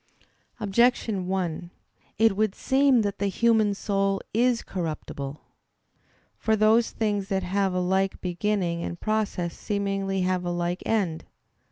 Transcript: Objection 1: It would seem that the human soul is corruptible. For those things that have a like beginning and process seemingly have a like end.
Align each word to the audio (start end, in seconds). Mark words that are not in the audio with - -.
Objection 0.59 1.27
1: 1.27 1.69
It 2.17 2.35
would 2.35 2.55
seem 2.55 3.03
that 3.03 3.19
the 3.19 3.27
human 3.27 3.75
soul 3.75 4.19
is 4.33 4.63
corruptible. 4.63 5.39
For 6.39 6.55
those 6.55 6.89
things 6.89 7.27
that 7.27 7.43
have 7.43 7.75
a 7.75 7.79
like 7.79 8.19
beginning 8.19 8.83
and 8.83 8.99
process 8.99 9.55
seemingly 9.55 10.21
have 10.21 10.43
a 10.43 10.49
like 10.49 10.81
end. 10.87 11.25